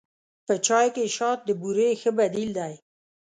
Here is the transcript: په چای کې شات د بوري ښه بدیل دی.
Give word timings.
په 0.45 0.53
چای 0.65 0.87
کې 0.95 1.05
شات 1.15 1.39
د 1.45 1.49
بوري 1.61 1.89
ښه 2.01 2.11
بدیل 2.19 2.49
دی. 2.59 2.73